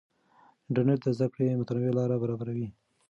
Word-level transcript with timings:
انټرنیټ 0.67 0.99
د 1.03 1.07
زده 1.17 1.27
کړې 1.33 1.57
متنوع 1.59 1.91
لارې 1.97 2.17
برابروي. 2.23 2.67